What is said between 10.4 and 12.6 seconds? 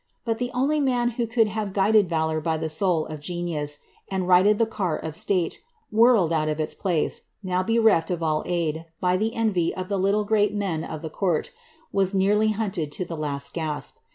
men of the court, was nearly